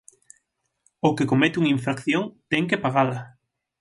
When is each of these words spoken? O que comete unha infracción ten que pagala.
O 1.07 1.09
que 1.15 1.29
comete 1.31 1.59
unha 1.61 1.73
infracción 1.77 2.23
ten 2.51 2.63
que 2.69 2.81
pagala. 2.85 3.19